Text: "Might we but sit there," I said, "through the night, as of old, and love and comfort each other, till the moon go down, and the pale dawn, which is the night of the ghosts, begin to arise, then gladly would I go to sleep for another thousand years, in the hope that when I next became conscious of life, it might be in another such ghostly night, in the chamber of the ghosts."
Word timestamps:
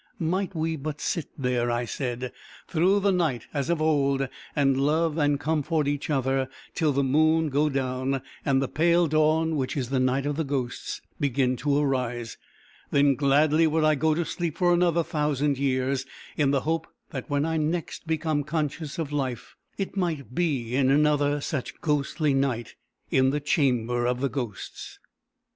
"Might 0.17 0.55
we 0.55 0.77
but 0.77 0.99
sit 0.99 1.27
there," 1.37 1.69
I 1.69 1.85
said, 1.85 2.31
"through 2.67 3.01
the 3.01 3.11
night, 3.11 3.45
as 3.53 3.69
of 3.69 3.83
old, 3.83 4.27
and 4.55 4.81
love 4.81 5.15
and 5.19 5.39
comfort 5.39 5.87
each 5.87 6.09
other, 6.09 6.49
till 6.73 6.91
the 6.91 7.03
moon 7.03 7.49
go 7.49 7.69
down, 7.69 8.23
and 8.43 8.63
the 8.63 8.67
pale 8.67 9.05
dawn, 9.05 9.55
which 9.57 9.77
is 9.77 9.91
the 9.91 9.99
night 9.99 10.25
of 10.25 10.37
the 10.37 10.43
ghosts, 10.43 11.01
begin 11.19 11.55
to 11.57 11.77
arise, 11.77 12.39
then 12.89 13.13
gladly 13.13 13.67
would 13.67 13.83
I 13.83 13.93
go 13.93 14.15
to 14.15 14.25
sleep 14.25 14.57
for 14.57 14.73
another 14.73 15.03
thousand 15.03 15.59
years, 15.59 16.07
in 16.35 16.49
the 16.49 16.61
hope 16.61 16.87
that 17.11 17.29
when 17.29 17.45
I 17.45 17.57
next 17.57 18.07
became 18.07 18.43
conscious 18.43 18.97
of 18.97 19.11
life, 19.11 19.55
it 19.77 19.95
might 19.95 20.33
be 20.33 20.75
in 20.75 20.89
another 20.89 21.41
such 21.41 21.79
ghostly 21.79 22.33
night, 22.33 22.73
in 23.11 23.29
the 23.29 23.39
chamber 23.39 24.07
of 24.07 24.19
the 24.19 24.29
ghosts." 24.29 24.97